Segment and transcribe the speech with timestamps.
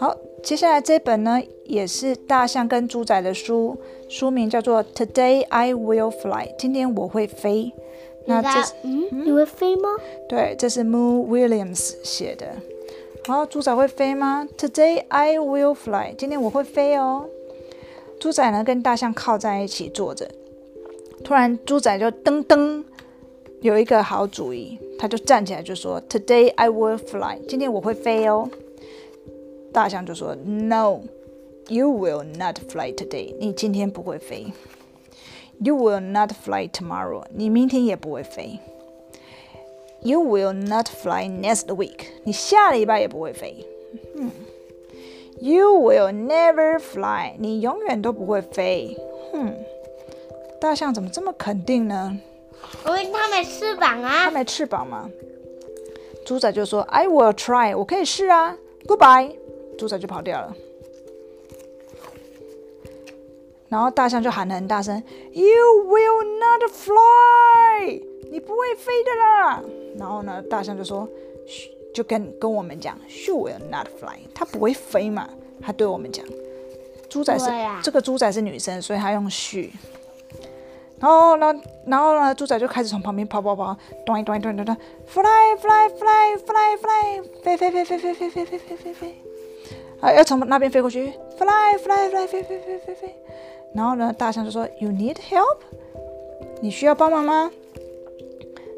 [0.00, 3.76] 好，接下来这本呢也是大象跟猪仔的书，
[4.08, 7.70] 书名叫做《Today I Will Fly》，今天我会飞。
[8.24, 9.90] 那这是嗯，你会飞吗？
[10.26, 12.46] 对，这是 Moo Williams 写的。
[13.26, 17.26] 好，猪仔会飞吗？Today I will fly，今天我会飞哦。
[18.18, 20.26] 猪仔呢跟大象靠在一起坐着，
[21.22, 22.82] 突然猪仔就噔噔
[23.60, 28.48] 有一个好主意，他就站起来就说：“Today I will fly，今天我会飞哦。”
[29.72, 34.52] 大象就说：“No，you will not fly today，你今天不会飞。
[35.58, 38.58] You will not fly tomorrow，你明天也不会飞。
[40.02, 43.66] You will not fly next week，你下礼拜也不会飞。
[44.16, 44.30] 嗯
[45.38, 48.96] ，You will never fly，你永远都不会飞。
[49.32, 49.54] 哼，
[50.60, 52.18] 大象怎么这么肯定呢？
[52.86, 54.30] 因为它没翅膀啊它。
[54.30, 55.10] 没翅膀吗？
[56.24, 58.56] 猪仔就说：“I will try，我可以试啊。
[58.86, 59.36] ”Goodbye，
[59.80, 60.54] 猪仔就跑掉了。
[63.70, 65.44] 然后大象就喊得很大声：“You
[65.86, 69.62] will not fly，你不会飞的啦。”
[69.96, 71.08] 然后呢，大象就说
[71.48, 75.30] ：“嘘，就跟跟我们讲，She will not fly，它不会飞嘛。”
[75.62, 76.26] 它对我们讲，
[77.08, 79.70] 猪仔是、啊这个猪仔是女生，所以它用 she。
[80.98, 81.54] 然后呢，
[81.86, 89.22] 然后呢，猪仔就开始从旁边跑跑跑，咚咚咚咚咚，fly fly fly fly fly，飞飞飞飞飞飞飞飞飞飞飞，
[90.00, 93.14] 啊，要从那边飞过去，fly fly fly 飞飞飞飞飞。
[93.74, 95.58] 然后呢，大象就说：“You need help？
[96.60, 97.50] 你需要帮忙吗？”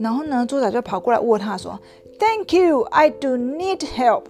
[0.00, 1.78] 然后呢，猪仔就跑过来握他说
[2.18, 4.24] ：“Thank you, I do need help。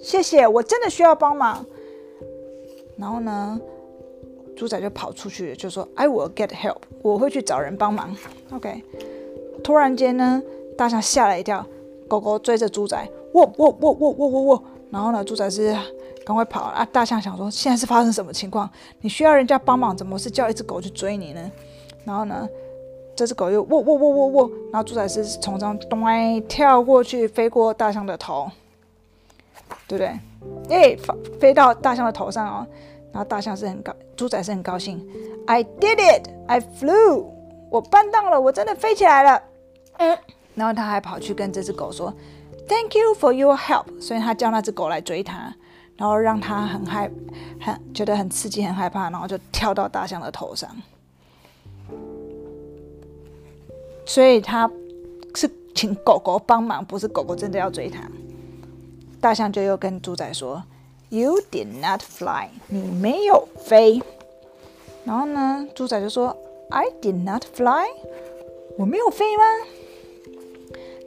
[0.00, 1.66] 谢谢，我真的需要帮忙。”
[2.96, 3.60] 然后呢，
[4.56, 8.16] 猪仔就跑出去，就说：“I will get help，我会去找人帮忙。
[8.52, 8.82] ”OK。
[9.62, 10.40] 突然间呢，
[10.76, 11.66] 大象吓了一跳，
[12.06, 12.96] 狗狗追着猪仔，
[13.32, 14.62] 喔喔喔喔喔喔喔。
[14.90, 15.76] 然后呢，猪仔是
[16.28, 16.86] 赶快跑啊！
[16.92, 18.68] 大象想说，现在是发生什么情况？
[19.00, 21.50] 你需要人家帮忙，怎么是叫一只狗去追你呢？
[22.04, 22.46] 然后呢，
[23.16, 26.04] 这只狗又喔喔喔喔喔，然后猪仔是从上咚
[26.46, 28.50] 跳过去，飞过大象的头，
[29.86, 30.76] 对不对？
[30.76, 32.66] 耶，飞飞到大象的头上哦。
[33.10, 35.02] 然后大象是很高，猪仔是很高兴
[35.46, 37.24] ，I did it, I flew，
[37.70, 39.42] 我办到了，我真的飞起来了。
[39.96, 40.18] 嗯，
[40.54, 42.12] 然后他还跑去跟这只狗说
[42.68, 45.54] ，Thank you for your help，所以他叫那只狗来追他，
[45.98, 47.10] 然后让他很害，
[47.60, 50.70] 很觉得很刺激，很害怕，然后就跳到大象的头上。
[54.06, 54.70] 所以他
[55.34, 58.00] 是请狗狗帮忙，不是狗狗真的要追他。
[59.20, 60.62] 大象就又跟猪仔说
[61.08, 64.00] ：“You did not fly，你没有飞。”
[65.04, 66.34] 然后呢，猪仔就说
[66.70, 67.86] ：“I did not fly，
[68.78, 69.42] 我没有飞吗？”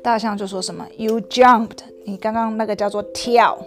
[0.04, 3.58] 大象就说什么：“You jumped，你刚刚那个叫做跳。”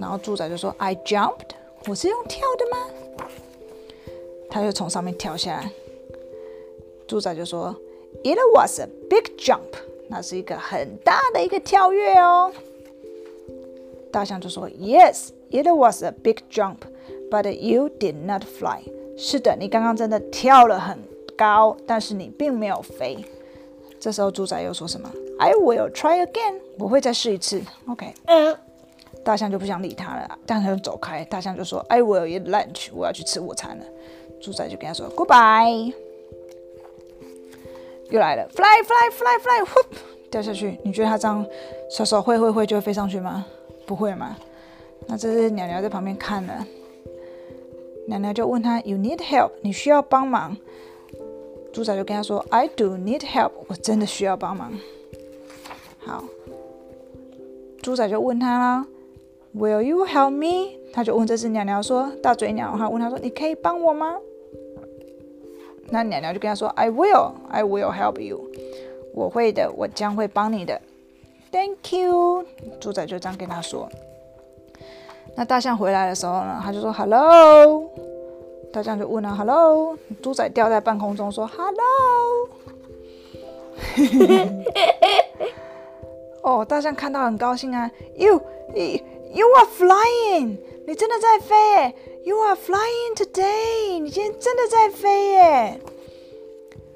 [0.00, 1.50] 然后猪仔就说：“I jumped，
[1.86, 3.28] 我是用跳的吗？”
[4.50, 5.70] 他就从上面跳下来。
[7.06, 7.74] 猪仔就说
[8.22, 9.60] ：“It was a big jump，
[10.08, 12.52] 那是一个很大的一个跳跃哦。”
[14.12, 16.78] 大象就说：“Yes, it was a big jump,
[17.30, 18.82] but you did not fly。”
[19.18, 20.98] 是的，你刚刚真的跳了很
[21.36, 23.24] 高，但是你并没有飞。
[24.00, 27.62] 这时候猪仔又说什么？I will try again，我会再试一次。
[27.88, 28.56] OK，嗯，
[29.24, 31.24] 大象就不想理他了，大象就走开。
[31.24, 33.84] 大象就说：“I will eat lunch，我要去吃午餐了。”
[34.40, 35.94] 猪仔就跟他说：“Goodbye。”
[38.10, 39.80] 又来了，fly fly fly fly，呼，
[40.30, 40.78] 掉下去。
[40.84, 41.46] 你觉得他这样
[41.90, 43.46] 手手挥挥挥就会飞上去吗？
[43.86, 44.36] 不会吗？
[45.06, 46.66] 那这是鸟鸟在旁边看了。
[48.06, 49.52] 鸟鸟就问他：“You need help？
[49.62, 50.54] 你需要帮忙？”
[51.72, 54.78] 猪仔就跟他说：“I do need help，我真的需要帮忙。”
[56.04, 56.22] 好，
[57.82, 58.86] 猪仔就问他啦
[59.56, 64.16] ：“Will you help me？” 他就问这只鸟鸟说：“大嘴鸟，他问他说：‘你可以帮我吗？’”
[65.90, 68.40] 那鸟鸟就跟他说：“I will, I will help you，
[69.12, 70.80] 我会的，我将会帮你的。
[71.52, 72.44] Thank you。”
[72.80, 73.88] 猪仔就这样跟他说。
[75.36, 77.90] 那大象回来的时候呢，他就说：“Hello。”
[78.72, 82.48] 大象就问了：“Hello。”猪仔掉在半空中说：“Hello。
[86.42, 88.40] ”哦，大象看到很高兴啊！You,
[89.34, 90.58] you, are flying！
[90.86, 91.94] 你真的在飞耶
[92.24, 93.98] ！You are flying today！
[94.00, 95.80] 你今天真的在飞耶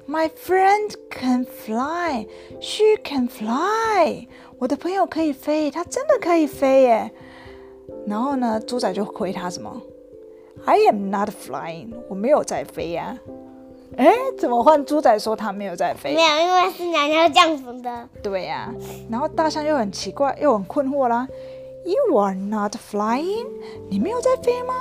[0.07, 2.27] ！My friend can fly.
[2.61, 4.27] She can fly.
[4.57, 7.11] 我的朋友可以飞，她真的可以飞耶。
[8.07, 9.81] 然后呢，猪仔就回他什么
[10.65, 11.93] ？I am not flying.
[12.07, 13.17] 我没有在飞呀、
[13.97, 16.15] 哎，怎么换猪仔说他没有在飞？
[16.15, 18.09] 没有，因为是娘娘这样子的。
[18.23, 18.73] 对呀、
[19.09, 21.27] 然后大象又很奇怪，又很困惑啦。
[21.85, 23.47] You are not flying，
[23.89, 24.73] 你没有在飞吗？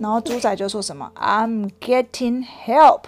[0.00, 3.02] 然后猪仔就说什么？I'm getting help，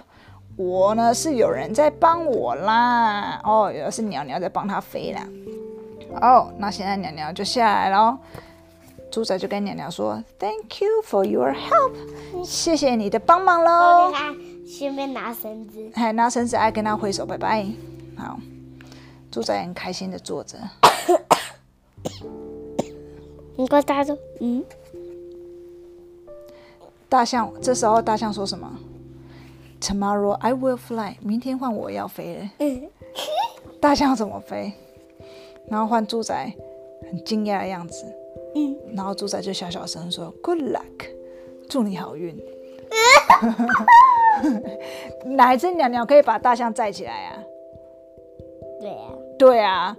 [0.57, 3.41] 我呢是有人在帮我啦。
[3.43, 5.27] 哦，原来是鸟鸟在帮他飞啦。
[6.21, 8.19] 哦，那现在鸟鸟就下来了。
[9.11, 14.37] 猪仔就跟鸟鸟说：“Thank you for your help，谢谢你的帮忙喽。”看，
[14.67, 17.67] 前面拿绳子，还拿绳子，爱跟他挥手，拜拜。
[18.17, 18.39] 好，
[19.31, 20.59] 猪仔很开心的坐着。
[23.57, 24.65] 你跟他说，嗯，
[27.09, 28.71] 大象这时候大象说什么
[29.81, 32.51] ？Tomorrow I will fly，明天换我要飞了。
[33.81, 34.73] 大象怎么飞？
[35.69, 36.35] 然后换猪仔
[37.11, 38.05] 很惊讶的样子。
[38.55, 41.11] 嗯，然后猪仔就小小声说：“Good luck，
[41.69, 42.39] 祝你好运。
[45.37, 47.43] ”哪一只鸟鸟可以把大象载起来啊？
[48.81, 48.97] 对呀、
[49.39, 49.97] 对啊，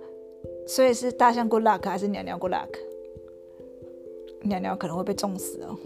[0.68, 2.68] 所以是大象 good luck 还是鸟鸟 good luck？
[4.42, 5.78] 鸟鸟可能会被撞死哦。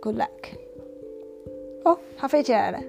[0.00, 0.28] Good luck。
[1.84, 2.80] 哦，它飞起来了。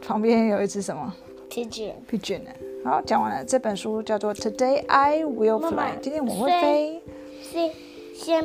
[0.00, 1.14] 旁边有一只什么
[1.48, 2.42] p i g e o n pigeon？
[2.84, 3.44] 好，讲完了。
[3.44, 5.98] 这本书叫做 Today I Will Fly。
[6.00, 7.02] 今天我会飞。
[7.42, 7.70] 是
[8.14, 8.44] 先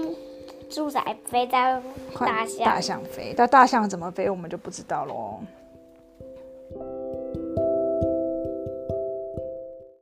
[0.70, 1.82] 猪仔飞到
[2.20, 5.40] 大象，大象飞，但大象怎么飞我们就不知道喽。